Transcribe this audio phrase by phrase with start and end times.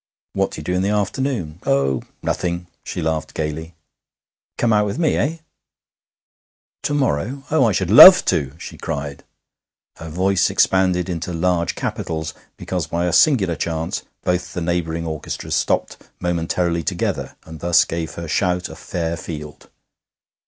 [0.33, 3.75] 'What do you do in the afternoon?' 'Oh, nothing.' She laughed gaily.
[4.57, 5.37] 'Come out with me, eh?'
[6.81, 7.43] 'To morrow?
[7.51, 9.23] Oh, I should LOVE TO!' she cried.
[9.97, 15.53] Her voice expanded into large capitals because by a singular chance both the neighbouring orchestras
[15.53, 19.69] stopped momentarily together, and thus gave her shout a fair field.